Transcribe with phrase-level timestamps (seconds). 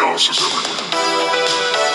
[0.00, 1.90] chaos is everywhere.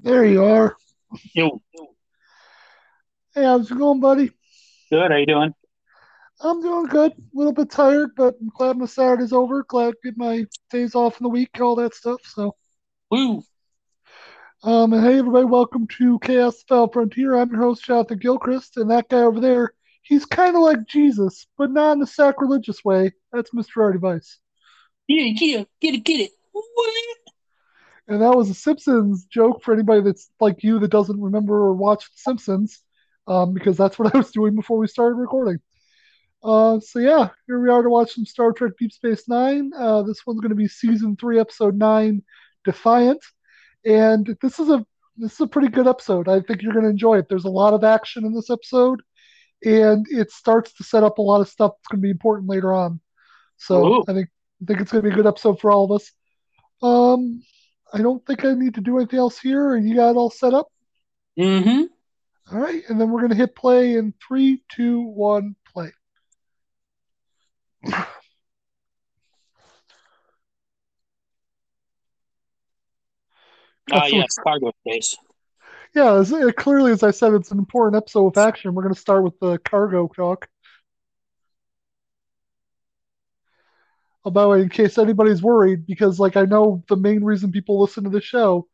[0.00, 0.76] There you are.
[1.34, 1.60] Yo,
[3.34, 4.30] Hey, how's it going, buddy?
[4.90, 5.10] good.
[5.10, 5.54] How you doing?
[6.40, 7.12] I'm doing good.
[7.12, 9.64] A little bit tired, but I'm glad my Saturday's over.
[9.64, 12.20] Glad to get my days off in the week, all that stuff.
[12.24, 12.54] So,
[13.10, 13.42] Woo!
[14.62, 17.36] um, and hey, everybody, welcome to Chaos Fell Frontier.
[17.36, 19.72] I'm your host, Jonathan Gilchrist, and that guy over there,
[20.02, 23.12] he's kind of like Jesus, but not in a sacrilegious way.
[23.32, 23.82] That's Mr.
[23.82, 24.38] R D Vice.
[25.08, 25.64] Yeah, yeah.
[25.80, 26.32] Get it, get it.
[26.52, 26.94] What?
[28.08, 31.72] And that was a Simpsons joke for anybody that's like you that doesn't remember or
[31.72, 32.82] watch The Simpsons,
[33.26, 35.60] um, because that's what I was doing before we started recording.
[36.42, 39.72] Uh, so yeah, here we are to watch some Star Trek Deep Space Nine.
[39.76, 42.22] Uh, this one's going to be season three, episode nine,
[42.64, 43.22] Defiant,
[43.84, 44.84] and this is a
[45.16, 46.28] this is a pretty good episode.
[46.28, 47.28] I think you're going to enjoy it.
[47.28, 49.00] There's a lot of action in this episode,
[49.64, 52.48] and it starts to set up a lot of stuff that's going to be important
[52.50, 53.00] later on.
[53.56, 54.04] So Ooh.
[54.08, 54.28] I think
[54.62, 56.12] I think it's going to be a good episode for all of us.
[56.82, 57.42] Um,
[57.92, 59.74] I don't think I need to do anything else here.
[59.74, 60.68] And you got it all set up.
[61.38, 61.84] Mm-hmm.
[62.52, 65.90] All right, and then we're going to hit play in three, two, one, play.
[73.92, 75.16] Ah, what- yes, cargo space.
[75.94, 78.74] Yeah, as, uh, clearly, as I said, it's an important episode with action.
[78.74, 80.46] We're going to start with the cargo talk.
[84.24, 87.52] Oh, by the way, in case anybody's worried, because like I know the main reason
[87.52, 88.66] people listen to the show,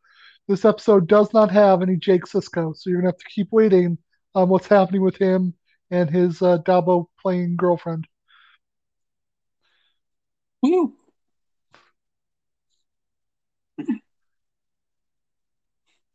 [0.49, 3.99] this episode does not have any Jake Sisko, so you're gonna have to keep waiting
[4.35, 5.55] on what's happening with him
[5.91, 8.07] and his uh, Dabo playing girlfriend.
[10.63, 10.95] Woo!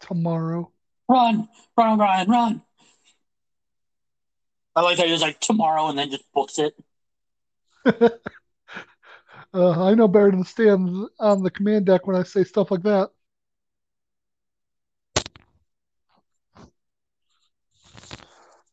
[0.07, 0.71] Tomorrow.
[1.09, 1.47] Run,
[1.77, 2.61] run, run, run.
[4.75, 6.75] I like that he was like tomorrow and then just books it.
[9.53, 12.69] Uh, I know better than to stand on the command deck when I say stuff
[12.69, 13.09] like that.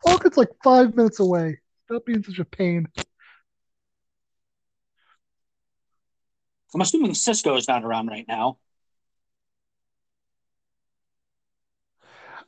[0.05, 1.61] Look, it's like five minutes away.
[1.87, 2.87] Stop being such a pain.
[6.75, 8.59] I'm assuming Sisko is not around right now.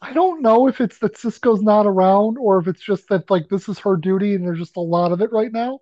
[0.01, 3.49] I don't know if it's that Sisko's not around or if it's just that like
[3.49, 5.81] this is her duty and there's just a lot of it right now.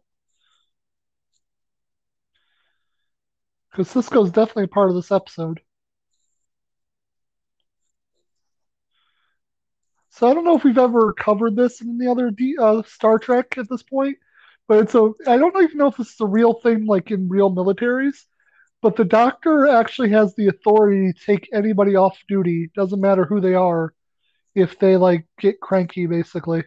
[3.70, 5.60] Because Sisko's definitely a part of this episode.
[10.10, 13.18] So I don't know if we've ever covered this in the other D, uh, Star
[13.18, 14.16] Trek at this point,
[14.68, 17.28] but it's a I don't even know if this is a real thing like in
[17.28, 18.24] real militaries,
[18.80, 23.40] but the doctor actually has the authority to take anybody off duty, doesn't matter who
[23.40, 23.92] they are,
[24.54, 26.64] if they like get cranky basically.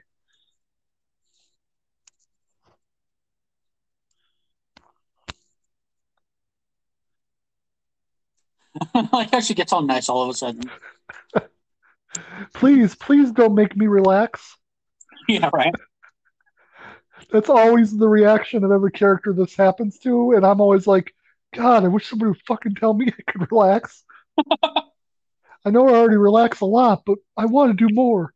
[9.14, 10.64] like how she gets all nice all of a sudden.
[12.54, 14.56] Please, please don't make me relax.
[15.30, 15.74] Yeah, right.
[17.32, 21.14] That's always the reaction of every character this happens to, and I'm always like,
[21.54, 24.04] God, I wish somebody would fucking tell me I could relax.
[25.66, 28.34] I know I already relax a lot, but I want to do more.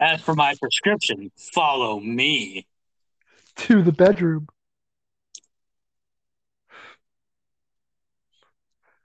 [0.00, 2.66] As for my prescription, follow me.
[3.56, 4.48] To the bedroom.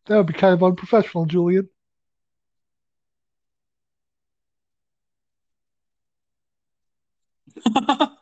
[0.06, 1.68] That would be kind of unprofessional, Julian.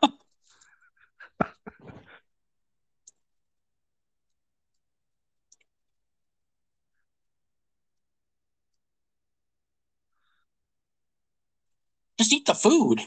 [12.24, 13.02] just eat the food.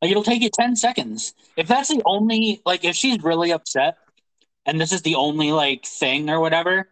[0.00, 1.34] Like it'll take you 10 seconds.
[1.56, 3.96] If that's the only like if she's really upset
[4.66, 6.88] and this is the only like thing or whatever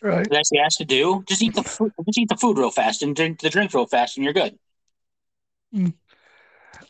[0.00, 0.28] Right.
[0.30, 3.02] that she has to do, just eat the food just eat the food real fast
[3.02, 4.58] and drink the drink real fast and you're good.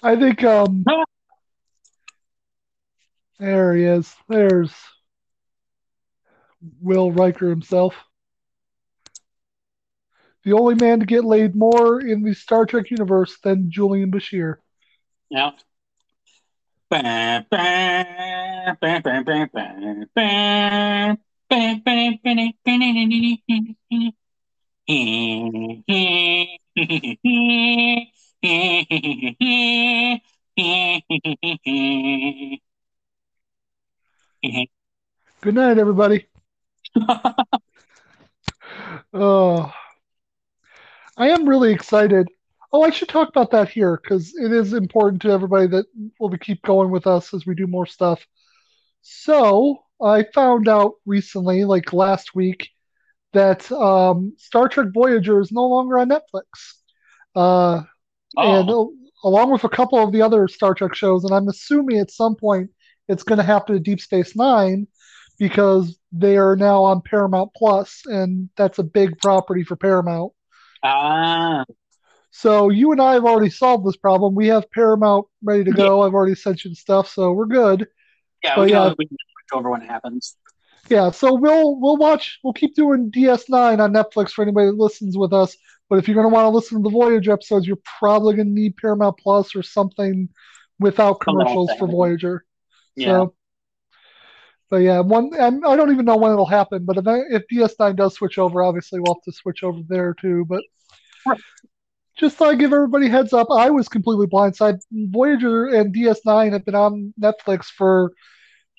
[0.03, 0.85] I think um
[3.39, 4.15] there he is.
[4.29, 4.73] There's
[6.81, 7.95] Will Riker himself.
[10.45, 14.57] The only man to get laid more in the Star Trek universe than Julian Bashir.
[15.31, 15.51] Yeah.
[35.41, 36.27] Good night, everybody.
[39.13, 39.73] Oh,
[41.19, 42.29] I am really excited.
[42.73, 45.87] Oh, I should talk about that here because it is important to everybody that
[46.21, 48.25] will be keep going with us as we do more stuff.
[49.03, 52.69] So I found out recently, like last week,
[53.33, 56.45] that um, Star Trek Voyager is no longer on Netflix.
[57.35, 57.83] Uh,
[58.37, 61.49] and oh, uh, along with a couple of the other Star Trek shows, and I'm
[61.49, 62.71] assuming at some point
[63.09, 64.87] it's going to happen to Deep Space Nine
[65.37, 70.33] because they are now on Paramount Plus, and that's a big property for Paramount.
[70.83, 71.65] Ah,
[72.31, 74.35] So you and I have already solved this problem.
[74.35, 76.03] We have Paramount ready to go.
[76.03, 77.87] I've already sent you the stuff, so we're good.
[78.43, 78.95] yeah, But we yeah.
[78.99, 80.37] we can switch over when it happens.
[80.89, 82.39] Yeah, so we'll we'll watch.
[82.43, 85.57] We'll keep doing DS9 on Netflix for anybody that listens with us.
[85.89, 88.49] But if you're going to want to listen to the Voyager episodes, you're probably going
[88.49, 90.29] to need Paramount Plus or something
[90.79, 91.89] without commercials for.
[91.89, 92.45] Voyager.
[92.95, 93.07] Yeah.
[93.07, 93.35] So,
[94.71, 96.85] but yeah, one and I don't even know when it'll happen.
[96.85, 100.45] But if, if DS9 does switch over, obviously we'll have to switch over there too.
[100.49, 100.63] But
[101.27, 101.41] Right.
[102.17, 103.49] just thought I'd give everybody a heads up.
[103.51, 104.81] I was completely blindsided.
[104.93, 108.13] Voyager and DS9 have been on Netflix for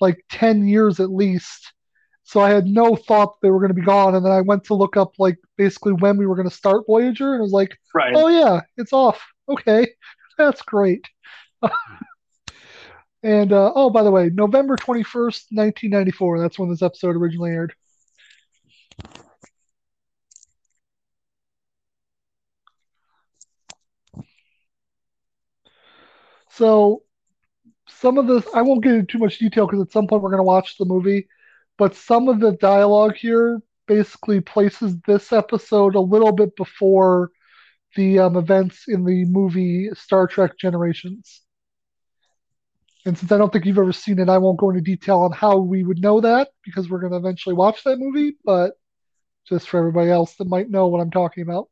[0.00, 1.72] like 10 years at least.
[2.22, 4.14] So I had no thought they were going to be gone.
[4.14, 6.84] And then I went to look up like basically when we were going to start
[6.86, 8.14] Voyager, and I was like, Right.
[8.14, 9.20] oh yeah, it's off.
[9.48, 9.88] Okay,
[10.38, 11.04] that's great.
[13.22, 16.40] and uh, oh, by the way, November 21st, 1994.
[16.40, 17.74] That's when this episode originally aired.
[26.50, 27.02] So
[27.88, 30.30] some of this, I won't get into too much detail because at some point we're
[30.30, 31.28] going to watch the movie,
[31.78, 37.30] but some of the dialogue here basically places this episode a little bit before
[37.96, 41.42] the um, events in the movie Star Trek Generations.
[43.06, 45.32] And since I don't think you've ever seen it, I won't go into detail on
[45.32, 48.74] how we would know that because we're going to eventually watch that movie, but
[49.46, 51.68] just for everybody else that might know what I'm talking about.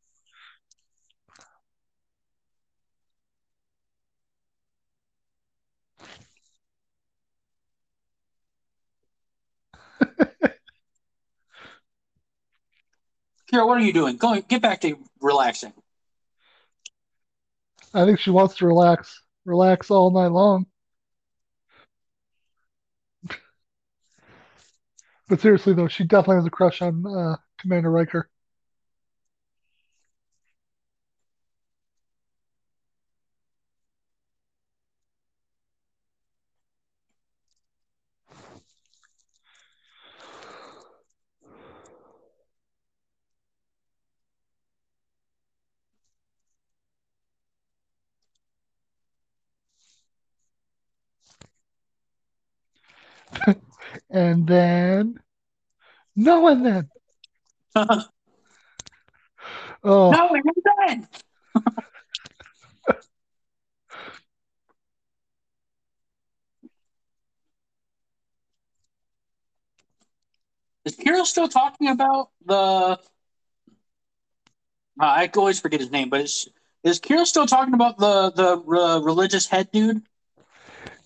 [13.52, 14.16] Kira, what are you doing?
[14.16, 15.72] Go get back to relaxing.
[17.92, 20.66] I think she wants to relax, relax all night long.
[25.28, 28.28] But seriously, though, she definitely has a crush on uh, Commander Riker.
[54.10, 55.17] And then,
[56.18, 56.88] no, and then,
[57.76, 58.02] no,
[59.84, 60.42] oh, we're
[60.86, 61.08] done.
[70.84, 72.54] Is Kira still talking about the?
[72.54, 72.96] Uh,
[74.98, 76.48] I always forget his name, but is
[76.82, 80.02] is Kira still talking about the the uh, religious head dude?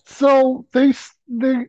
[0.05, 0.93] so they
[1.27, 1.65] they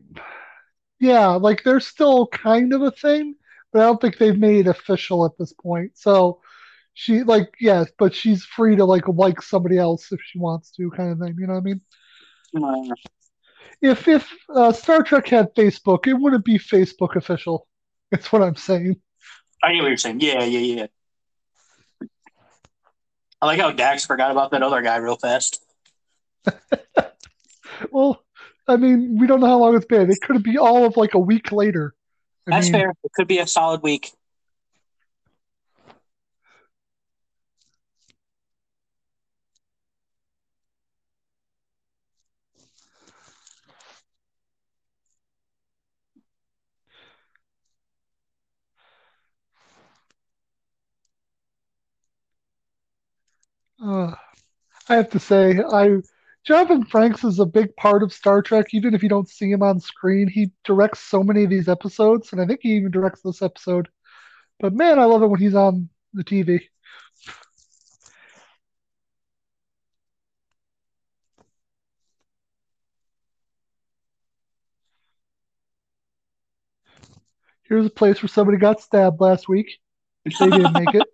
[0.99, 3.35] yeah, like they're still kind of a thing,
[3.71, 5.91] but I don't think they've made it official at this point.
[5.95, 6.41] So
[6.93, 10.89] she like yes, but she's free to like like somebody else if she wants to,
[10.91, 11.35] kind of thing.
[11.37, 11.81] You know what I mean?
[12.91, 12.95] Uh,
[13.81, 17.67] If if uh, Star Trek had Facebook, it wouldn't be Facebook official.
[18.11, 18.95] That's what I'm saying.
[19.61, 20.21] I get what you're saying.
[20.21, 20.87] Yeah, yeah, yeah.
[23.41, 25.61] I like how Dax forgot about that other guy real fast.
[27.91, 28.24] Well,
[28.67, 30.09] I mean, we don't know how long it's been.
[30.09, 31.93] It could be all of like a week later.
[32.47, 32.93] I That's mean, fair.
[33.03, 34.11] It could be a solid week.
[53.83, 54.15] Uh,
[54.89, 55.97] I have to say, I
[56.45, 58.67] Jonathan Frakes is a big part of Star Trek.
[58.71, 62.31] Even if you don't see him on screen, he directs so many of these episodes,
[62.31, 63.89] and I think he even directs this episode.
[64.59, 66.61] But man, I love it when he's on the TV.
[77.63, 79.79] Here's a place where somebody got stabbed last week.
[80.25, 81.07] They didn't make it.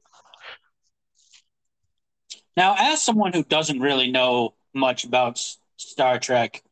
[2.57, 5.41] Now, as someone who doesn't really know much about
[5.77, 6.63] Star Trek.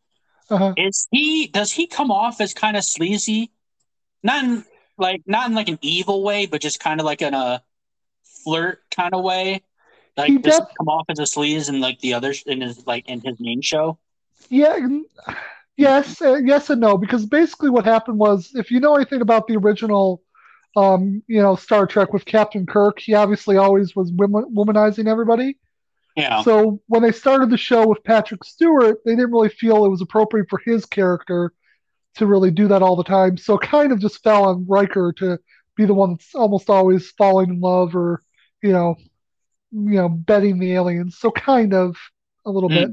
[0.50, 0.74] Uh-huh.
[0.78, 1.48] Is he?
[1.48, 3.52] Does he come off as kind of sleazy?
[4.24, 4.66] Not in
[4.98, 7.64] like not in like an evil way, but just kind of like in a
[8.44, 9.62] flirt kind of way.
[10.18, 12.62] Like He does he def- come off as a sleaze in like the others in
[12.62, 13.98] his like in his main show?
[14.50, 14.78] Yeah,
[15.78, 16.98] yes, uh, yes, and no.
[16.98, 20.22] Because basically, what happened was, if you know anything about the original,
[20.76, 25.58] um, you know, Star Trek with Captain Kirk, he obviously always was woman- womanizing everybody.
[26.20, 26.44] Yeah.
[26.44, 30.02] So when they started the show with Patrick Stewart, they didn't really feel it was
[30.02, 31.54] appropriate for his character
[32.16, 33.38] to really do that all the time.
[33.38, 35.40] So kind of just fell on Riker to
[35.78, 38.22] be the one that's almost always falling in love or,
[38.62, 38.96] you know,
[39.72, 41.18] you know, betting the aliens.
[41.20, 41.96] So kind of
[42.46, 42.76] a little Hmm.
[42.76, 42.92] bit.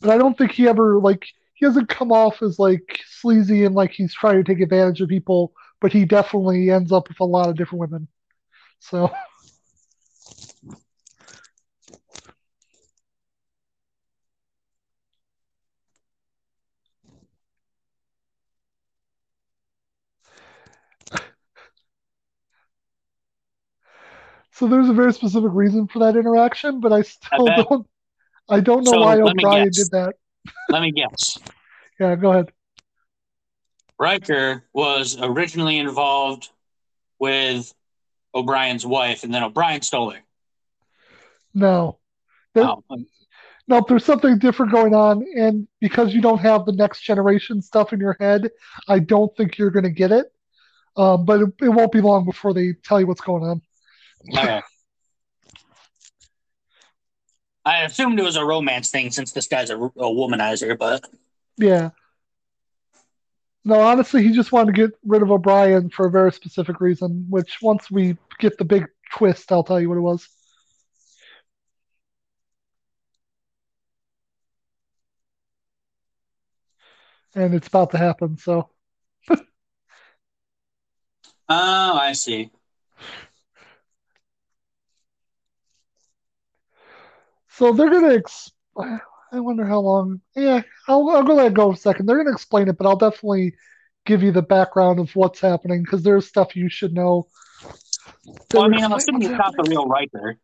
[0.00, 3.74] But I don't think he ever like he doesn't come off as like sleazy and
[3.74, 7.24] like he's trying to take advantage of people, but he definitely ends up with a
[7.24, 8.08] lot of different women.
[8.80, 9.10] So
[24.52, 27.68] so there's a very specific reason for that interaction, but I still bet.
[27.68, 27.86] don't
[28.48, 30.14] I don't know So, why O'Brien did that.
[30.70, 31.38] Let me guess.
[32.00, 32.52] Yeah, go ahead.
[33.98, 36.50] Riker was originally involved
[37.18, 37.72] with
[38.34, 40.20] O'Brien's wife, and then O'Brien stole her.
[41.54, 41.98] No.
[42.54, 42.82] There- Oh,
[43.66, 47.92] No, there's something different going on, and because you don't have the next generation stuff
[47.92, 48.50] in your head,
[48.88, 50.32] I don't think you're going to get it.
[50.96, 53.62] Um, but it, it won't be long before they tell you what's going on.
[54.36, 54.62] okay.
[57.64, 61.04] I assumed it was a romance thing since this guy's a, a womanizer, but
[61.58, 61.90] Yeah.
[63.68, 67.26] No, honestly, he just wanted to get rid of O'Brien for a very specific reason,
[67.28, 70.26] which once we get the big twist, I'll tell you what it was.
[77.34, 78.70] And it's about to happen, so.
[79.30, 79.44] oh,
[81.50, 82.50] I see.
[87.50, 88.14] So they're gonna.
[88.14, 88.50] Ex-
[89.30, 90.20] I wonder how long.
[90.34, 92.06] Yeah, I'll, I'll go let it go a second.
[92.06, 93.54] They're gonna explain it, but I'll definitely
[94.06, 97.26] give you the background of what's happening because there's stuff you should know.
[98.52, 100.38] Well, I mean, I'm assuming it's not the real Riker.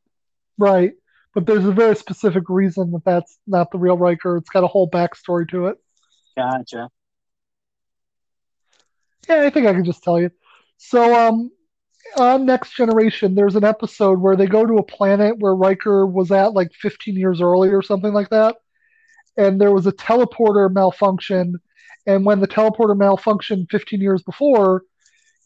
[0.59, 0.93] Right.
[1.35, 4.37] But there's a very specific reason that that's not the real Riker.
[4.37, 5.79] It's got a whole backstory to it.
[6.37, 6.91] Gotcha.
[9.29, 10.31] Yeah, I think I can just tell you.
[10.77, 11.51] So, um,
[12.17, 16.31] on Next Generation, there's an episode where they go to a planet where Riker was
[16.31, 18.57] at like 15 years early or something like that.
[19.37, 21.57] And there was a teleporter malfunction.
[22.07, 24.83] And when the teleporter malfunctioned 15 years before,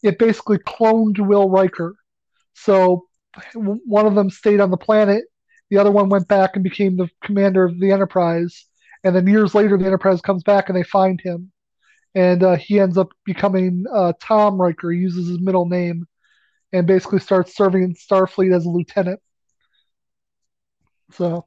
[0.03, 1.97] it basically cloned Will Riker.
[2.55, 3.07] So
[3.55, 5.25] one of them stayed on the planet,
[5.71, 8.67] the other one went back and became the commander of the Enterprise.
[9.05, 11.53] And then years later, the Enterprise comes back and they find him.
[12.15, 14.91] And uh, he ends up becoming uh, Tom Riker.
[14.91, 16.07] He uses his middle name
[16.73, 19.21] and basically starts serving in Starfleet as a lieutenant.
[21.13, 21.47] So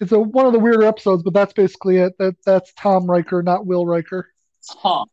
[0.00, 2.14] it's a, one of the weirder episodes, but that's basically it.
[2.18, 4.28] That that's Tom Riker, not Will Riker.
[4.68, 5.04] Huh.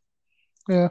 [0.69, 0.89] Yeah.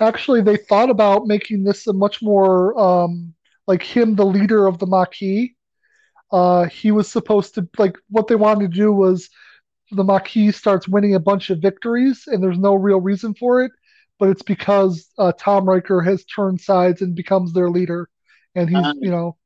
[0.00, 3.34] Actually, they thought about making this a much more um,
[3.66, 5.54] like him, the leader of the Maquis.
[6.30, 9.28] Uh, he was supposed to like what they wanted to do was
[9.90, 13.70] the Maquis starts winning a bunch of victories, and there's no real reason for it,
[14.18, 18.08] but it's because uh, Tom Riker has turned sides and becomes their leader,
[18.54, 18.98] and he's Um.
[19.02, 19.36] you know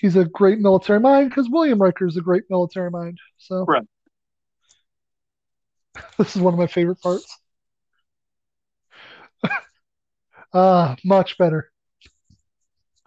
[0.00, 3.18] he's a great military mind because William Riker is a great military mind.
[3.38, 3.86] So Right.
[6.18, 7.38] this is one of my favorite parts.
[10.52, 11.70] Ah, much better.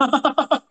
[0.00, 0.62] so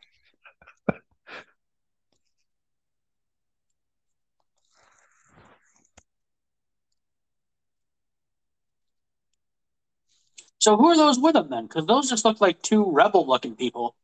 [10.77, 11.67] who are those with him then?
[11.67, 13.95] Because those just look like two rebel-looking people.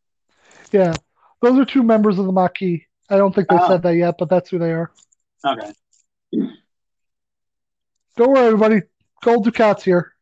[0.72, 0.94] Yeah,
[1.42, 2.82] those are two members of the Maquis.
[3.10, 3.68] I don't think they Oh.
[3.68, 4.92] said that yet, but that's who they are.
[5.46, 5.72] Okay.
[8.18, 8.82] Don't worry, everybody.
[9.24, 10.14] Gul Dukat's here.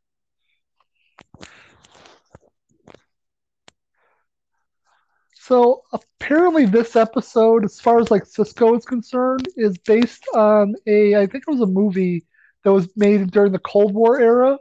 [5.34, 11.16] So apparently, this episode, as far as like Sisko is concerned, is based on a
[11.16, 12.26] I think it was a movie
[12.64, 14.58] that was made during the Cold War era,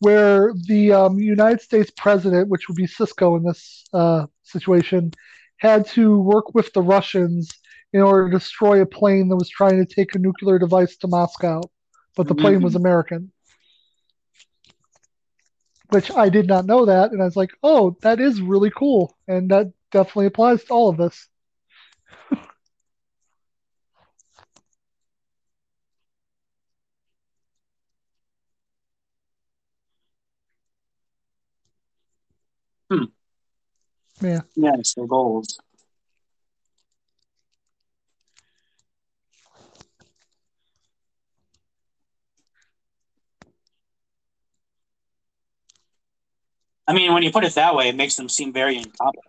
[0.00, 5.12] where the um, United States president, which would be Sisko in this uh, situation,
[5.60, 7.50] had to work with the Russians
[7.92, 11.08] in order to destroy a plane that was trying to take a nuclear device to
[11.08, 11.60] Moscow,
[12.16, 13.32] but the plane was American.
[15.90, 19.16] which I did not know that, and I was like, oh, that is really cool,
[19.28, 21.28] and that definitely applies to all of this.
[32.90, 33.04] Hmm.
[34.20, 34.40] Yeah.
[34.54, 35.58] Yes, the goals.
[46.86, 49.24] I mean, when you put it that way, it makes them seem very incompetent.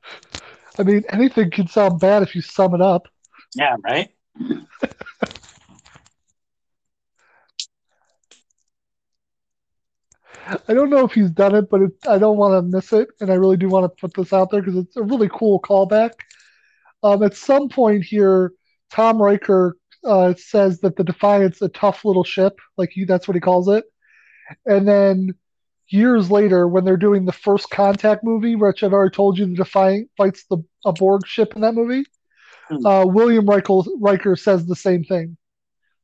[0.80, 3.08] I mean, anything can sound bad if you sum it up.
[3.54, 4.10] Yeah, right?
[10.68, 13.10] I don't know if he's done it, but it, I don't want to miss it,
[13.20, 15.60] and I really do want to put this out there because it's a really cool
[15.60, 16.12] callback.
[17.04, 18.54] Um, at some point here,
[18.92, 23.36] Tom Riker uh, says that the Defiant's a tough little ship, like he, that's what
[23.36, 23.86] he calls it.
[24.66, 25.36] And then
[25.88, 29.56] years later, when they're doing the first Contact movie, which I've already told you, the
[29.56, 32.04] Defiant fights the a Borg ship in that movie.
[32.70, 32.86] Hmm.
[32.86, 35.38] Uh, William Riker, Riker says the same thing.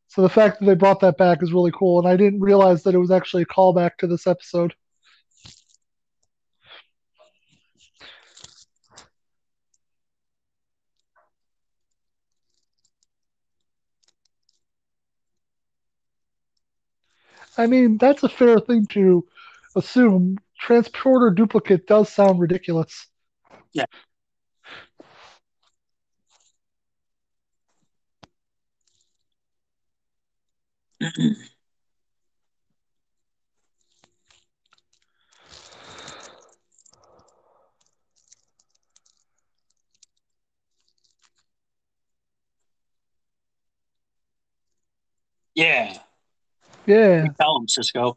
[0.09, 2.83] So the fact that they brought that back is really cool, and I didn't realize
[2.83, 4.73] that it was actually a callback to this episode.
[17.57, 19.25] I mean, that's a fair thing to
[19.75, 20.37] assume.
[20.59, 23.07] Transporter duplicate does sound ridiculous.
[23.73, 23.85] Yeah.
[31.01, 31.41] Mm-hmm.
[45.55, 45.97] yeah.
[46.85, 47.27] Yeah.
[47.39, 48.15] Tell him, Sisko.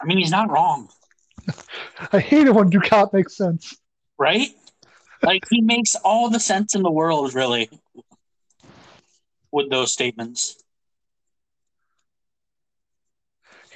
[0.00, 0.88] I mean, he's not wrong,
[2.12, 3.76] I hate it when Dukat makes sense.
[4.18, 4.48] right?
[5.22, 7.70] Like, he makes all the sense in the world, really,
[9.50, 10.62] with those statements.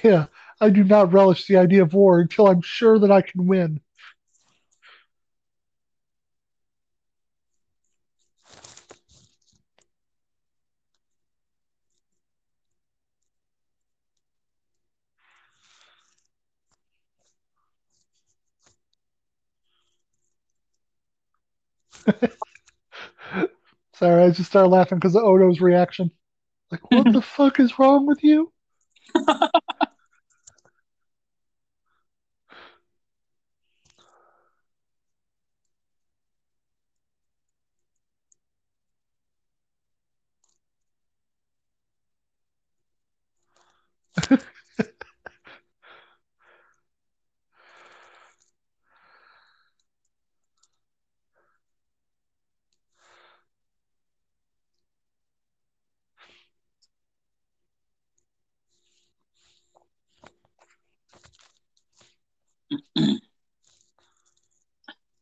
[0.03, 0.27] Yeah.
[0.59, 3.81] I do not relish the idea of war until I'm sure that I can win.
[23.95, 26.11] Sorry, I just started laughing because of Odo's reaction.
[26.71, 28.53] Like, what the fuck is wrong with you?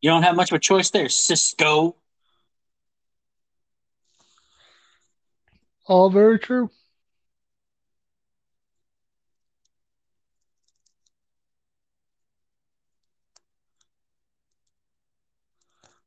[0.01, 1.95] You don't have much of a choice there, Sisko.
[5.85, 6.69] All very true.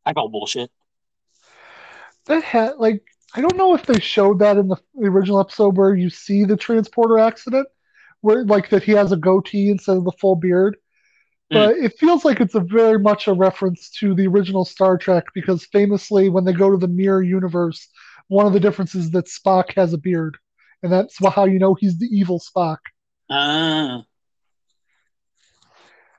[0.05, 0.71] I call bullshit.
[2.27, 3.03] That had like
[3.35, 6.45] I don't know if they showed that in the, the original episode where you see
[6.45, 7.67] the transporter accident,
[8.21, 10.77] where like that he has a goatee instead of the full beard.
[11.53, 15.25] But it feels like it's a very much a reference to the original Star Trek
[15.35, 17.89] because famously when they go to the mirror universe,
[18.29, 20.39] one of the differences is that Spock has a beard.
[20.83, 22.79] And that's how you know he's the evil Spock.
[23.31, 24.05] Ah,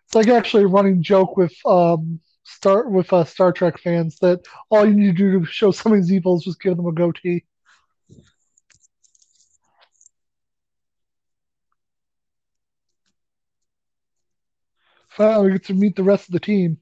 [0.05, 4.41] It's like actually a running joke with um Star with uh, Star Trek fans that
[4.69, 7.45] all you need to do to show somebody's evil is just give them a goatee.
[15.15, 16.79] Finally, we get to meet the rest of the team.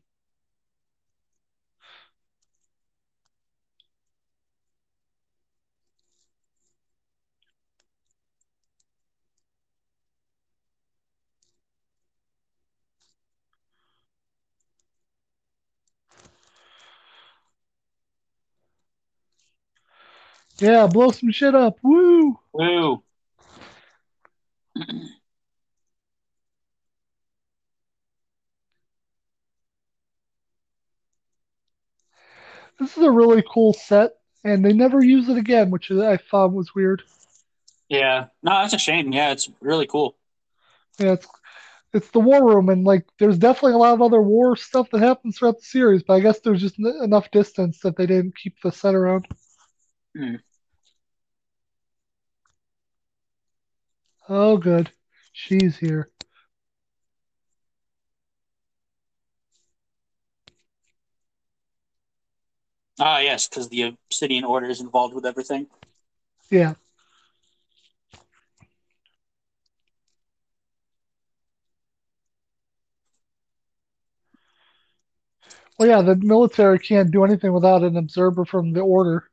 [20.59, 21.79] Yeah, blow some shit up.
[21.83, 22.39] Woo!
[22.53, 23.03] woo.
[32.81, 34.13] this is a really cool set,
[34.43, 37.03] and they never use it again, which I thought was weird.
[37.89, 38.25] Yeah.
[38.41, 39.13] No, that's a shame.
[39.13, 40.17] Yeah, it's really cool.
[40.97, 41.27] Yeah, it's
[41.93, 45.01] it's the war room, and like there's definitely a lot of other war stuff that
[45.01, 48.35] happens throughout the series, but I guess there's just n- enough distance that they didn't
[48.35, 49.27] keep the set around.
[50.17, 50.35] Hmm.
[54.27, 54.89] Oh, good,
[55.33, 56.09] she's here.
[63.03, 65.65] Ah, yes, because the Obsidian Order is involved with everything.
[66.51, 66.75] Yeah.
[75.79, 79.31] Well, yeah, the military can't do anything without an observer from the order.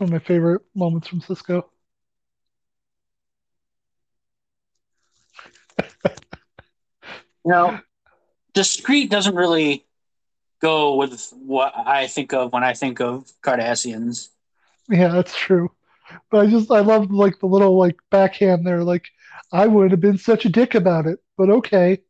[0.00, 1.64] One of my favorite moments from Sisko.
[7.44, 7.82] Now,
[8.54, 9.84] discreet doesn't really
[10.60, 14.28] go with what I think of when I think of Cardassians.
[14.88, 15.70] Yeah, that's true.
[16.30, 18.82] But I just I love like the little like backhand there.
[18.82, 19.08] Like
[19.52, 22.00] I would have been such a dick about it, but okay.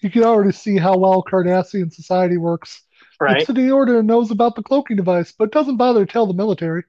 [0.00, 2.82] You can already see how well Cardassian society works.
[3.20, 3.34] Right.
[3.34, 6.84] The Obsidian Order knows about the cloaking device, but doesn't bother to tell the military.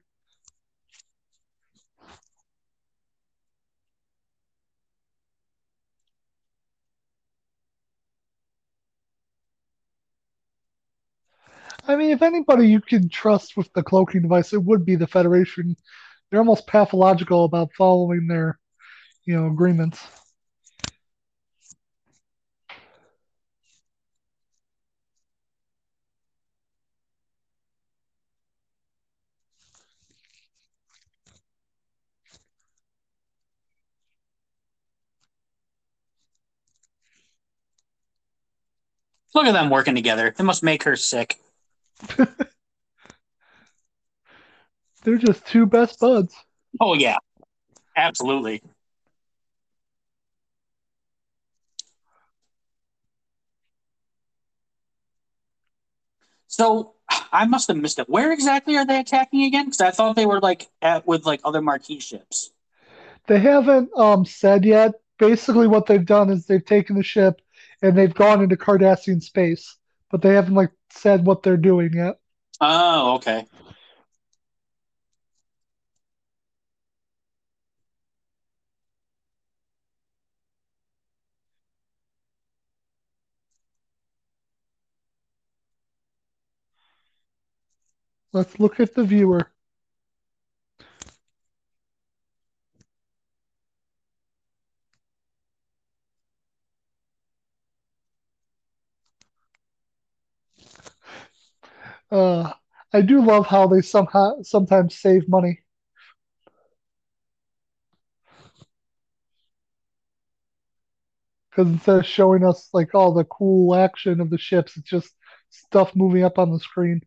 [11.86, 15.06] I mean, if anybody you can trust with the cloaking device, it would be the
[15.06, 15.76] Federation.
[16.30, 18.58] They're almost pathological about following their,
[19.24, 20.00] you know, agreements.
[39.34, 40.34] Look at them working together.
[40.38, 41.38] It must make her sick.
[45.04, 46.34] They're just two best buds.
[46.80, 47.16] Oh, yeah.
[47.96, 48.62] Absolutely.
[56.46, 56.92] So
[57.32, 58.08] I must have missed it.
[58.08, 59.66] Where exactly are they attacking again?
[59.66, 62.50] Because I thought they were like at with like other Maquis ships.
[63.26, 64.92] They haven't um, said yet.
[65.18, 67.40] Basically, what they've done is they've taken the ship
[67.82, 69.76] and they've gone into Cardassian space,
[70.10, 72.18] but they haven't like said what they're doing yet.
[72.60, 73.44] Oh, okay.
[88.32, 89.51] Let's look at the viewer.
[102.12, 102.52] Uh,
[102.92, 105.64] I do love how they somehow sometimes save money.
[111.50, 115.12] Because instead of showing us like all the cool action of the ships, it's just
[115.50, 117.02] stuff moving up on the screen.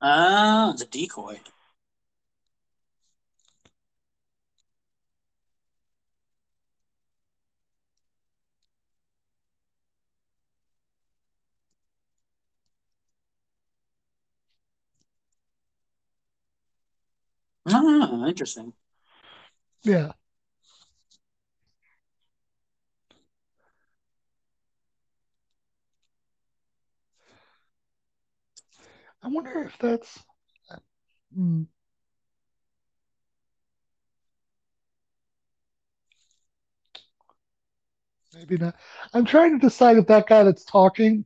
[0.00, 1.40] Ah, it's a decoy.
[17.66, 18.72] Ah, interesting.
[19.82, 20.12] Yeah.
[29.22, 30.18] I wonder if that's.
[31.34, 31.64] Hmm.
[38.34, 38.76] Maybe not.
[39.14, 41.24] I'm trying to decide if that guy that's talking,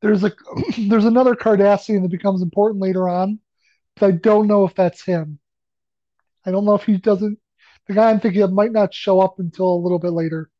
[0.00, 0.32] there's a
[0.78, 3.40] there's another Cardassian that becomes important later on,
[3.96, 5.38] but I don't know if that's him.
[6.44, 7.38] I don't know if he doesn't.
[7.86, 10.50] The guy I'm thinking of might not show up until a little bit later.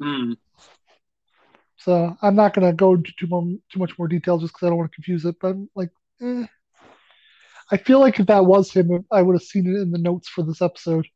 [0.00, 0.32] Hmm.
[1.76, 4.70] So I'm not gonna go into too more too much more detail just because I
[4.70, 5.36] don't want to confuse it.
[5.40, 6.46] But I'm like, eh.
[7.70, 10.28] I feel like if that was him, I would have seen it in the notes
[10.28, 11.06] for this episode.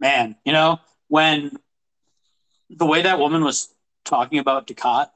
[0.00, 1.58] Man, you know, when
[2.70, 5.10] the way that woman was talking about Dukat,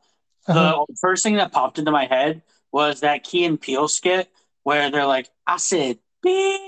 [0.48, 0.84] Uh-huh.
[0.88, 4.28] the first thing that popped into my head was that Key and Peele skit
[4.64, 6.60] where they're like, I said, beep.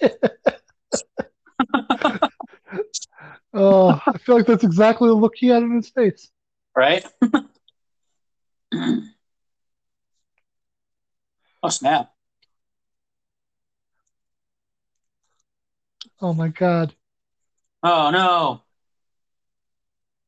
[3.54, 6.30] Uh, I feel like that's exactly the look he had in his face.
[6.76, 7.04] right?
[11.62, 12.12] oh, snap.
[16.20, 16.94] Oh my god.
[17.82, 18.62] Oh, no.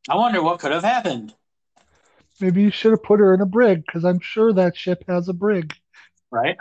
[0.08, 1.34] I wonder what could have happened,
[2.40, 5.28] Maybe you should have put her in a brig because I'm sure that ship has
[5.28, 5.74] a brig.
[6.30, 6.56] right?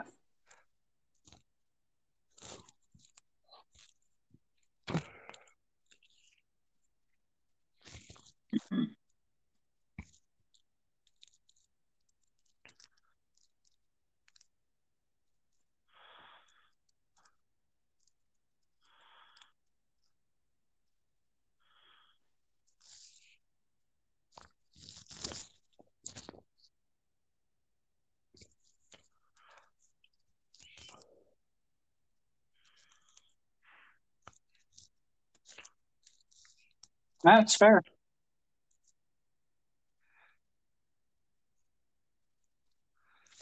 [37.27, 37.83] That's fair.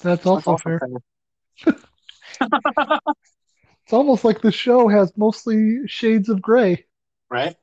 [0.03, 0.79] That's That's also also fair.
[0.79, 0.89] fair.
[3.83, 6.85] It's almost like the show has mostly shades of gray.
[7.29, 7.55] Right?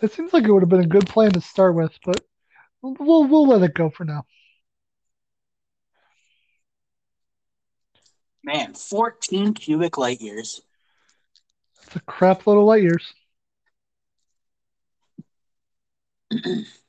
[0.00, 2.27] That seems like it would have been a good plan to start with, but
[2.82, 4.24] we'll we'll, we'll let it go for now.
[8.44, 10.62] Man, 14 cubic light years.
[11.86, 13.12] It's a crap load of light years.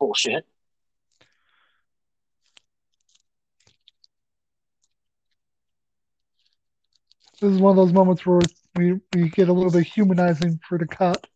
[0.00, 0.46] Bullshit.
[7.40, 8.40] This is one of those moments where
[8.74, 11.26] we, we get a little bit humanizing for the cop.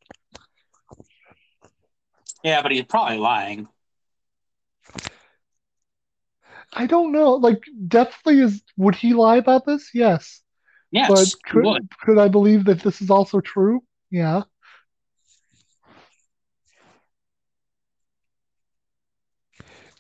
[2.43, 3.69] Yeah, but he's probably lying.
[6.73, 7.35] I don't know.
[7.35, 8.63] Like, definitely is.
[8.77, 9.91] Would he lie about this?
[9.95, 10.43] Yes.
[10.91, 13.83] Yes, but could, could I believe that this is also true?
[14.11, 14.43] Yeah.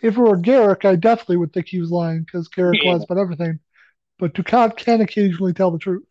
[0.04, 2.92] If it were Garak, I definitely would think he was lying because Garak Yeah.
[2.92, 3.58] lies about everything.
[4.18, 6.04] But Dukat can occasionally tell the truth.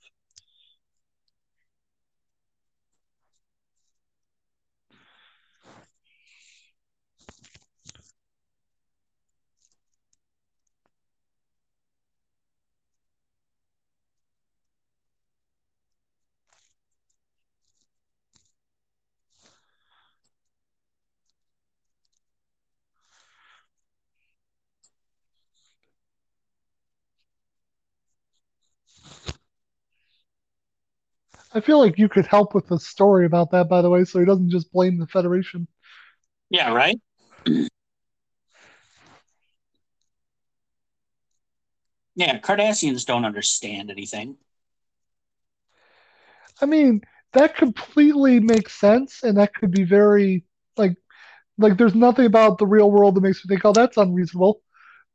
[31.53, 34.19] I feel like you could help with the story about that, by the way, so
[34.19, 35.67] he doesn't just blame the Federation.
[36.49, 36.99] Yeah, right?
[42.15, 44.37] yeah, Cardassians don't understand anything.
[46.61, 47.01] I mean,
[47.33, 50.45] that completely makes sense, and that could be very
[50.77, 50.95] like
[51.57, 54.61] like there's nothing about the real world that makes me think, oh, that's unreasonable.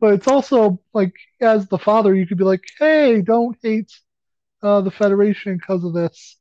[0.00, 3.92] But it's also like as the father, you could be like, hey, don't hate
[4.62, 6.36] uh, the Federation because of this.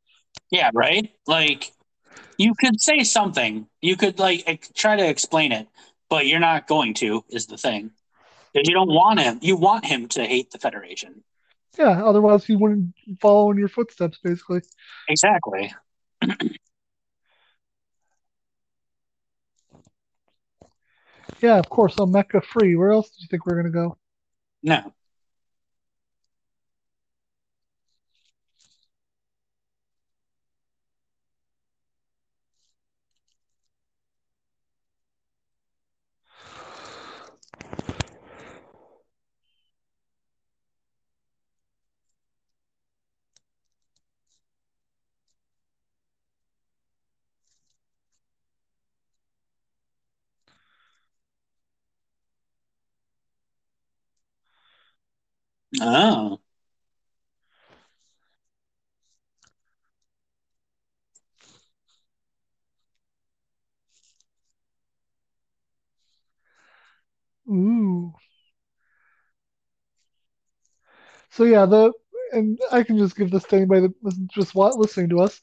[0.51, 1.09] Yeah, right?
[1.25, 1.71] Like,
[2.37, 3.67] you could say something.
[3.81, 5.67] You could, like, try to explain it,
[6.09, 7.91] but you're not going to, is the thing.
[8.53, 9.39] Because you don't want him.
[9.41, 11.23] You want him to hate the Federation.
[11.77, 14.61] Yeah, otherwise he wouldn't follow in your footsteps, basically.
[15.09, 15.73] Exactly.
[21.41, 22.75] Yeah, of course, Mecca free.
[22.75, 23.97] Where else do you think we're gonna go?
[24.63, 24.93] No.
[55.81, 56.39] Oh.
[67.49, 68.13] Ooh.
[71.31, 71.91] So yeah, the
[72.33, 75.39] and I can just give this to anybody that was just listening to us.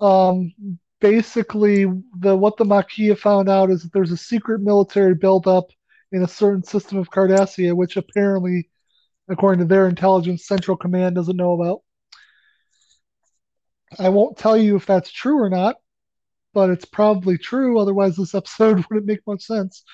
[0.00, 0.52] Um,
[1.00, 1.86] basically,
[2.20, 5.66] the what the Maquis found out is that there's a secret military buildup
[6.12, 8.70] in a certain system of Cardassia, which apparently,
[9.28, 11.80] according to their intelligence, Central Command doesn't know about.
[13.98, 15.76] I won't tell you if that's true or not,
[16.54, 17.78] but it's probably true.
[17.78, 19.84] Otherwise, this episode wouldn't make much sense.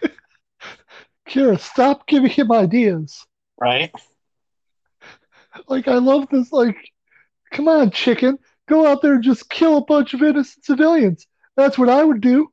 [1.28, 3.26] Kira, stop giving him ideas.
[3.60, 3.92] Right?
[5.68, 6.52] Like, I love this.
[6.52, 6.76] Like,
[7.52, 8.38] come on, chicken.
[8.68, 11.26] Go out there and just kill a bunch of innocent civilians.
[11.56, 12.48] That's what I would do.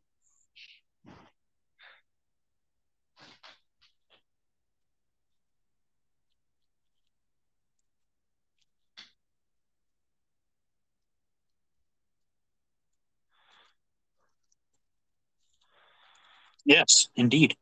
[16.70, 17.58] Yes, indeed.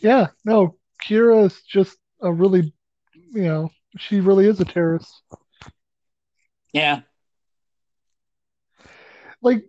[0.00, 2.72] Yeah, no, Kira is just a really,
[3.32, 5.12] you know, she really is a terrorist.
[6.72, 7.00] Yeah.
[9.42, 9.64] Like,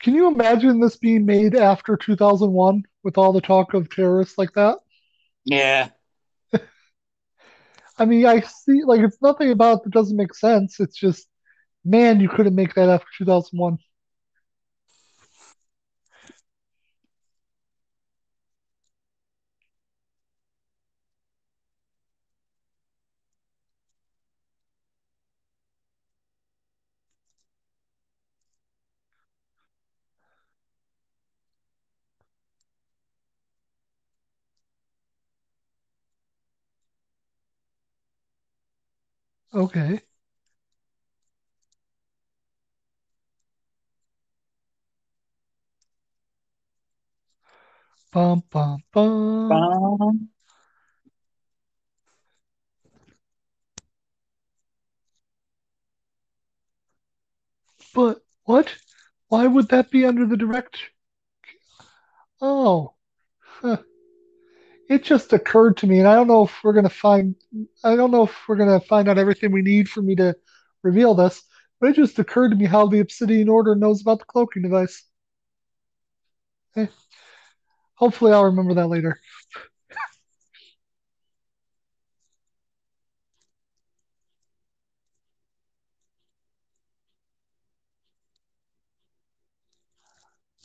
[0.00, 4.52] can you imagine this being made after 2001 with all the talk of terrorists like
[4.52, 4.78] that?
[5.44, 5.88] Yeah.
[7.98, 10.78] I mean, I see, like, it's nothing about it that doesn't make sense.
[10.78, 11.26] It's just,
[11.84, 13.78] man, you couldn't make that after 2001.
[39.56, 40.00] Okay.
[48.12, 49.52] Bum, bum, bum.
[49.52, 50.30] Um,
[57.94, 58.76] But what?
[59.28, 60.78] Why would that be under the direct?
[62.40, 62.94] Oh,
[63.40, 63.78] huh.
[64.88, 67.34] It just occurred to me, and I don't know if we're gonna find.
[67.84, 70.36] I don't know if we're gonna find out everything we need for me to
[70.82, 71.42] reveal this,
[71.80, 75.04] but it just occurred to me how the Obsidian Order knows about the cloaking device.
[76.76, 76.86] Eh,
[77.94, 79.20] hopefully, I'll remember that later.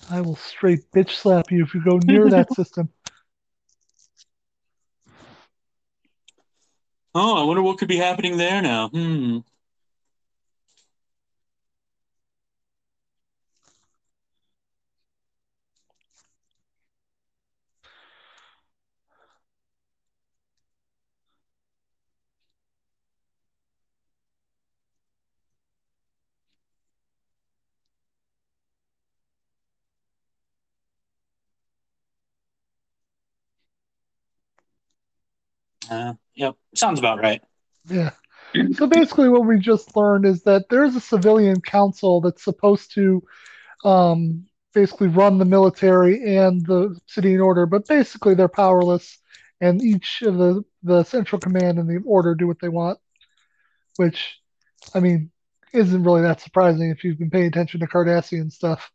[0.10, 2.90] I will straight bitch slap you if you go near that system.
[7.16, 8.90] Oh, I wonder what could be happening there now.
[8.90, 9.40] Hmm.
[35.92, 36.56] Uh, yep.
[36.74, 37.42] Sounds about right.
[37.88, 38.12] Yeah.
[38.74, 43.22] So basically, what we just learned is that there's a civilian council that's supposed to
[43.86, 49.20] um, basically run the military and the Obsidian Order, but basically they're powerless,
[49.60, 53.00] and each of the the Central Command and the Order do what they want,
[53.98, 54.38] which,
[54.94, 55.32] I mean,
[55.74, 58.92] isn't really that surprising if you've been paying attention to Cardassian stuff.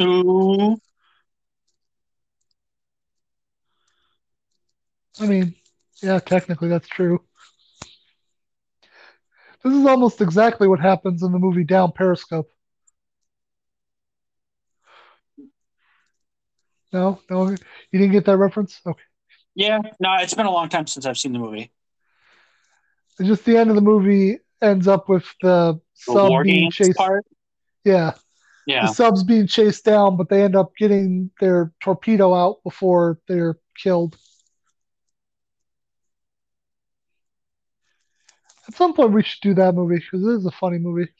[0.00, 0.76] I
[5.26, 5.54] mean,
[6.02, 7.22] yeah, technically that's true.
[9.62, 12.50] This is almost exactly what happens in the movie Down Periscope.
[16.92, 17.58] No, no, you
[17.92, 18.80] didn't get that reference.
[18.86, 19.02] Okay.
[19.54, 21.70] Yeah, no, it's been a long time since I've seen the movie.
[23.18, 25.74] And just the end of the movie ends up with the,
[26.06, 26.96] the sub being chased.
[26.96, 27.26] Part?
[27.84, 28.14] Yeah.
[28.70, 28.86] Yeah.
[28.86, 33.58] the subs being chased down, but they end up getting their torpedo out before they're
[33.76, 34.16] killed.
[38.68, 41.10] At some point, we should do that movie because it is a funny movie.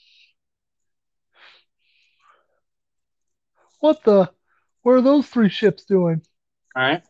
[3.80, 4.30] What the?
[4.82, 6.22] What are those three ships doing?
[6.76, 7.02] All right.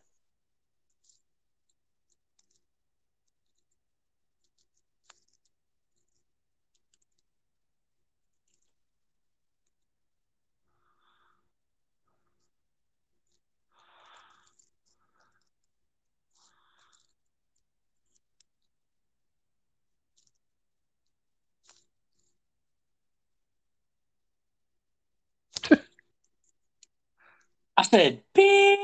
[27.81, 28.79] I said, beep.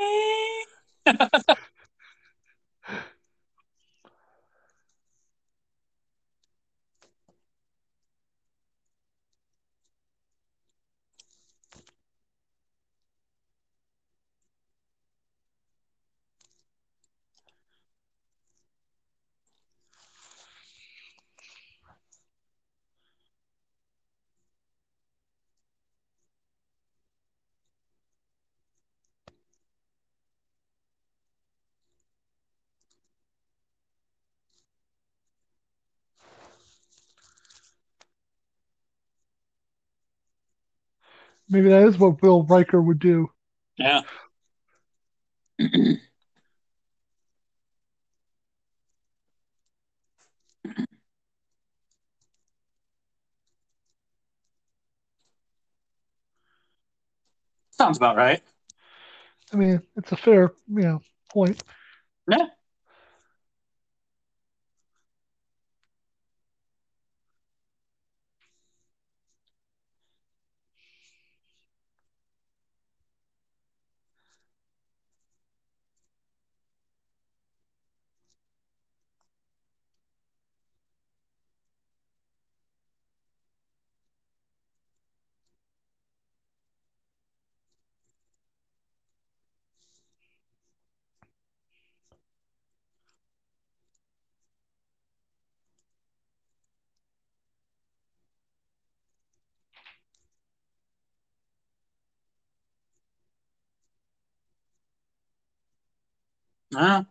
[41.49, 43.31] Maybe that is what Bill Riker would do.
[43.77, 44.03] Yeah.
[57.71, 58.43] Sounds about right.
[59.53, 61.63] I mean, it's a fair, you know, point.
[62.31, 62.47] Yeah.
[106.77, 107.05] Uh,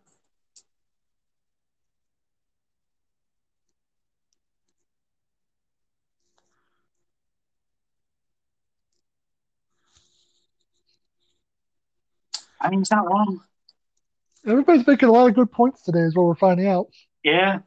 [12.62, 13.42] I mean, it's not wrong.
[14.46, 16.90] Everybody's making a lot of good points today, is what we're finding out.
[17.24, 17.60] Yeah.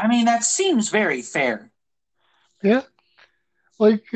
[0.00, 1.70] I mean, that seems very fair.
[2.62, 2.82] Yeah,
[3.78, 4.02] like,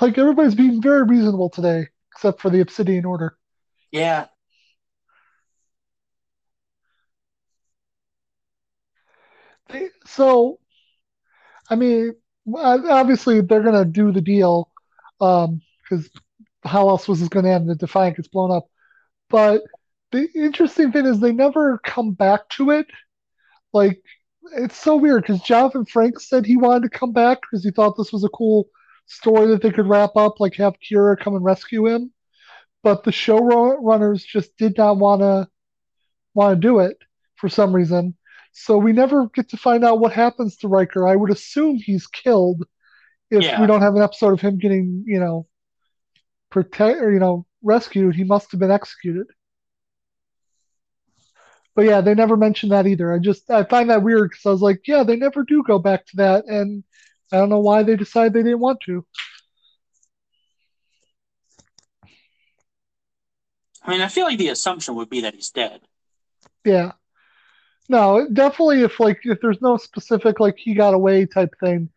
[0.00, 3.36] like everybody's being very reasonable today, except for the Obsidian Order.
[3.90, 4.26] Yeah.
[9.68, 10.60] They, so,
[11.68, 12.14] I mean,
[12.54, 14.70] obviously they're gonna do the deal,
[15.20, 16.08] um, because
[16.64, 17.68] how else was this gonna end?
[17.68, 18.68] The Defiant gets blown up.
[19.28, 19.62] But
[20.12, 22.86] the interesting thing is they never come back to it.
[23.72, 24.00] Like,
[24.56, 27.96] it's so weird because Jonathan Frakes said he wanted to come back because he thought
[27.96, 28.68] this was a cool
[29.06, 32.12] story that they could wrap up, like have Kira come and rescue him.
[32.82, 35.48] But the showrunners just did not want to
[36.34, 36.96] want to do it
[37.36, 38.16] for some reason.
[38.52, 41.06] So we never get to find out what happens to Riker.
[41.06, 42.64] I would assume he's killed
[43.30, 43.60] if Yeah.
[43.60, 45.46] we don't have an episode of him getting, you know,
[46.50, 48.14] protect or you know rescued.
[48.14, 49.26] He must have been executed
[51.74, 53.12] but yeah, they never mentioned that either.
[53.12, 55.78] I just I find that weird because I was like, yeah, they never do go
[55.78, 56.84] back to that, and
[57.32, 59.04] I don't know why they decided they didn't want to.
[63.84, 65.80] I mean, I feel like the assumption would be that he's dead.
[66.64, 66.92] Yeah.
[67.88, 68.82] No, definitely.
[68.82, 71.90] If like if there's no specific like he got away type thing,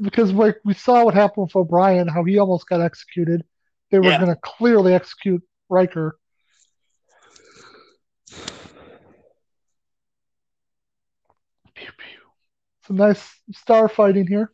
[0.00, 3.44] because like we saw what happened with O'Brien, how he almost got executed.
[3.90, 4.18] They were yeah.
[4.18, 6.18] going to clearly execute Riker.
[12.86, 14.52] Some nice star fighting here.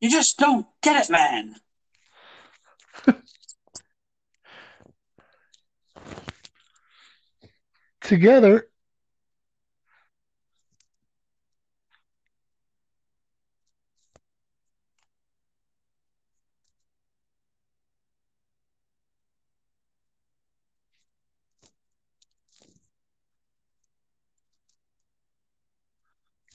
[0.00, 1.56] You just don't get it, man.
[8.10, 8.68] Together,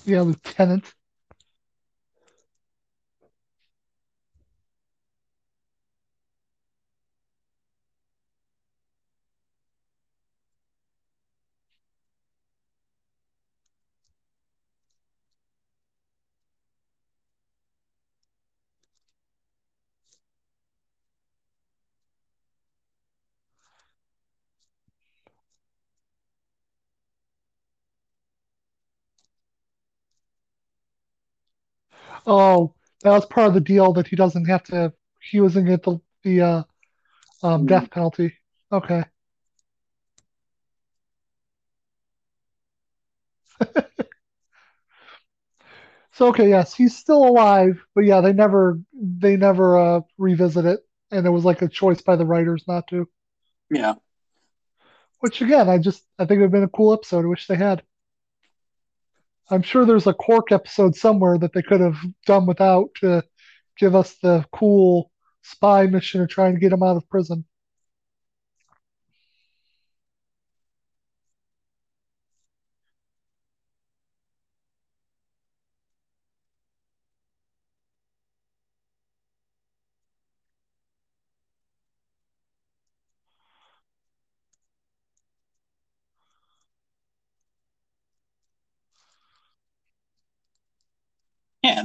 [0.06, 0.94] yeah, Lieutenant.
[32.28, 34.94] Oh, that was part of the deal that he doesn't have to.
[35.22, 36.64] He wasn't get the the uh,
[37.44, 38.36] um, death penalty.
[38.72, 39.04] Okay.
[46.12, 50.80] So okay, yes, he's still alive, but yeah, they never they never uh, revisit it,
[51.12, 53.08] and it was like a choice by the writers not to.
[53.72, 53.96] Yeah.
[55.20, 57.26] Which again, I just I think it would have been a cool episode.
[57.26, 57.84] I wish they had.
[59.50, 63.24] I'm sure there's a Quark episode somewhere that they could have done without to
[63.78, 65.12] give us the cool
[65.44, 67.46] spy mission of trying to get him out of prison.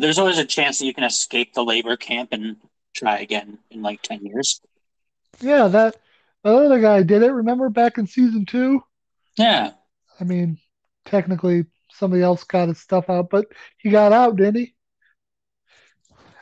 [0.00, 2.56] There's always a chance that you can escape the labor camp and
[2.94, 4.60] try again in like 10 years.
[5.40, 5.96] Yeah, that
[6.44, 7.32] other guy did it.
[7.32, 8.82] Remember back in season two?
[9.36, 9.72] Yeah.
[10.20, 10.58] I mean,
[11.04, 13.46] technically somebody else got his stuff out, but
[13.78, 14.74] he got out, didn't he?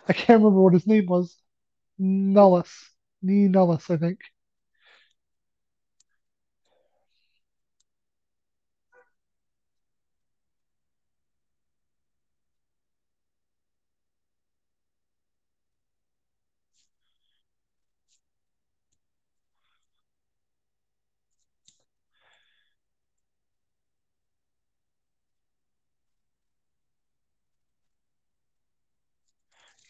[0.09, 1.37] I can't remember what his name was.
[2.01, 2.71] Nullis.
[3.23, 4.21] Nee Nullis, I think.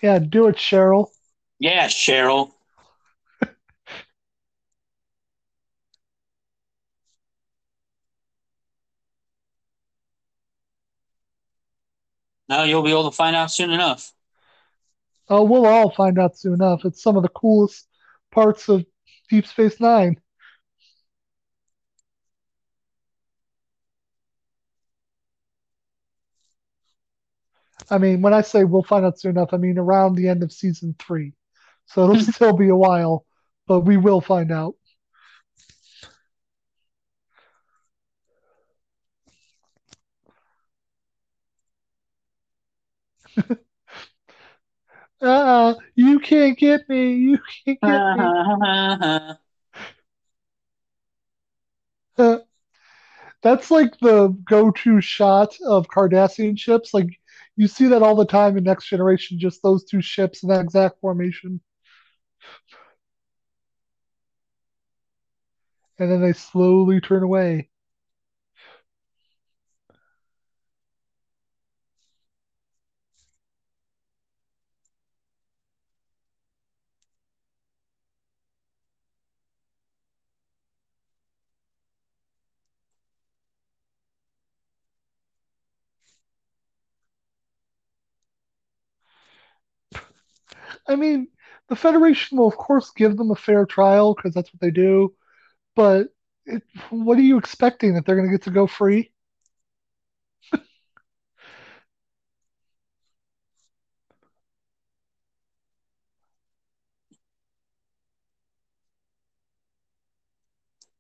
[0.03, 1.09] Yeah, do it, Cheryl.
[1.59, 2.53] Yeah, Cheryl.
[12.49, 14.13] Now you'll be able to find out soon enough.
[15.29, 16.85] Oh, we'll all find out soon enough.
[16.85, 17.87] It's some of the coolest
[18.31, 18.87] parts of
[19.29, 20.19] Deep Space Nine.
[27.91, 30.43] I mean, when I say we'll find out soon enough, I mean around the end
[30.43, 31.33] of season three.
[31.87, 33.25] So it'll still be a while,
[33.67, 34.75] but we will find out.
[45.21, 47.15] Uh, you can't get me.
[47.15, 48.37] You can't get me.
[52.19, 52.39] Uh,
[53.43, 56.93] That's like the go-to shot of Cardassian ships.
[56.95, 57.18] Like
[57.59, 60.61] you see that all the time in Next Generation, just those two ships in that
[60.61, 61.61] exact formation.
[65.99, 67.68] And then they slowly turn away.
[90.89, 91.29] I mean,
[91.69, 95.15] the Federation will of course give them a fair trial because that's what they do.
[95.77, 96.09] But
[96.47, 99.13] it, what are you expecting that they're going to get to go free?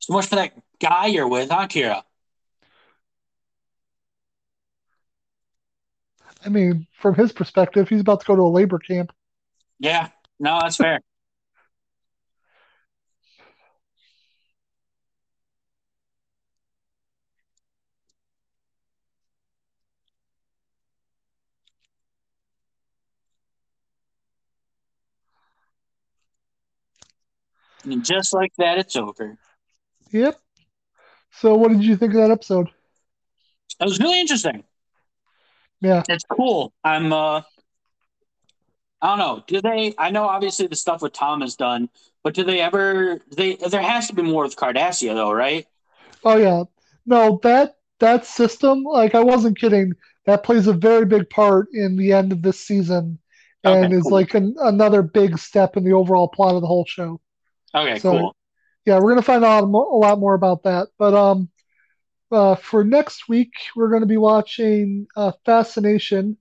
[0.00, 2.02] So much for that guy you're with, huh, Kira?
[6.44, 9.12] I mean, from his perspective, he's about to go to a labor camp.
[9.78, 10.08] Yeah,
[10.40, 11.00] no, that's fair.
[27.84, 29.36] and just like that, it's over.
[30.10, 30.38] Yep.
[31.32, 32.68] So, what did you think of that episode?
[33.80, 34.64] It was really interesting.
[35.80, 36.02] Yeah.
[36.08, 36.72] It's cool.
[36.82, 37.42] I'm uh
[39.00, 39.44] I don't know.
[39.46, 41.88] Do they I know obviously the stuff with Tom is done,
[42.24, 45.66] but do they ever they there has to be more with Cardassia though, right?
[46.24, 46.64] Oh yeah.
[47.06, 49.92] No, that that system, like I wasn't kidding.
[50.26, 53.18] That plays a very big part in the end of this season,
[53.64, 54.10] and Okay, is cool.
[54.10, 57.20] like an, another big step in the overall plot of the whole show.
[57.74, 58.34] Okay, So cool.
[58.86, 60.88] yeah, we're gonna find out a lot more about that.
[60.98, 61.50] But um,
[62.32, 66.36] uh, for next week, we're gonna be watching uh, Fascination.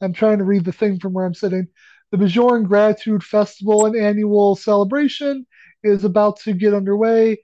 [0.00, 1.68] I'm trying to read the thing from where I'm sitting.
[2.12, 5.46] The Bajoran Gratitude Festival an annual celebration
[5.82, 7.38] is about to get underway,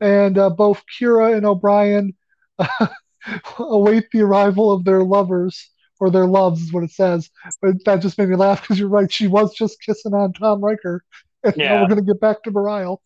[0.00, 2.14] and uh, both Kira and O'Brien
[3.58, 7.30] await the arrival of their lovers or their loves, is what it says.
[7.60, 9.12] But that just made me laugh because you're right.
[9.12, 11.02] She was just kissing on Tom Riker,
[11.42, 12.98] and now we're gonna get back to Bareil.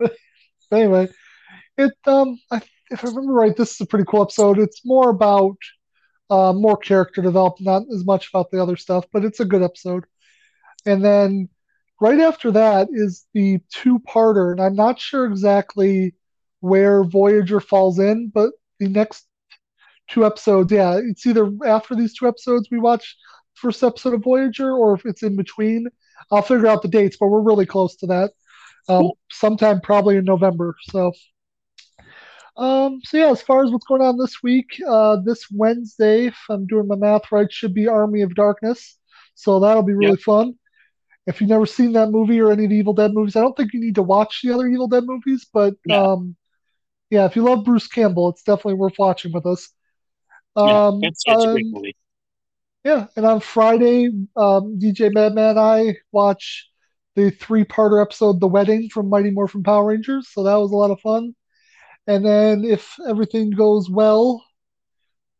[0.72, 1.08] anyway,
[1.76, 4.58] it um, I, if I remember right, this is a pretty cool episode.
[4.58, 5.58] It's more about
[6.30, 9.62] uh, more character development, not as much about the other stuff, but it's a good
[9.62, 10.06] episode.
[10.86, 11.48] And then
[12.00, 16.14] right after that is the two-parter, and I'm not sure exactly
[16.60, 19.26] where Voyager falls in, but the next
[20.08, 23.16] two episodes, yeah, it's either after these two episodes we watch
[23.54, 25.86] the first episode of Voyager, or if it's in between.
[26.30, 28.32] I'll figure out the dates, but we're really close to that.
[28.88, 30.74] Um, sometime probably in November.
[30.90, 31.12] So,
[32.56, 36.36] um, so yeah, as far as what's going on this week, uh, this Wednesday, if
[36.48, 38.98] I'm doing my math right, should be Army of Darkness.
[39.34, 40.20] So that'll be really Yep.
[40.20, 40.58] fun.
[41.26, 43.56] If you've never seen that movie or any of the Evil Dead movies, I don't
[43.56, 46.12] think you need to watch the other Evil Dead movies, but No.
[46.14, 46.36] um,
[47.10, 49.68] yeah, if you love Bruce Campbell, it's definitely worth watching with us.
[50.64, 50.86] Yeah.
[50.88, 51.96] Um, It's it's a great um, movie.
[52.84, 54.06] yeah, and on Friday,
[54.36, 56.68] um, DJ Madman and I watch
[57.14, 60.28] the three-parter episode, The Wedding from Mighty Morphin Power Rangers.
[60.30, 61.34] So that was a lot of fun.
[62.06, 64.42] And then if everything goes well,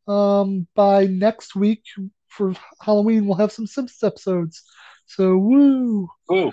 [0.07, 1.83] um, by next week
[2.29, 4.63] for Halloween, we'll have some Simpsons episodes.
[5.17, 6.09] So woo!
[6.33, 6.53] Ooh.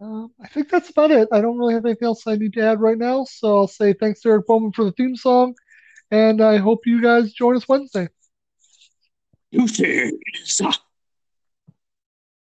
[0.00, 1.28] Um, I think that's about it.
[1.32, 3.24] I don't really have anything else I need to add right now.
[3.24, 5.54] So I'll say thanks to Eric Bowman for the theme song,
[6.10, 8.08] and I hope you guys join us Wednesday.
[9.50, 10.78] You Deuces.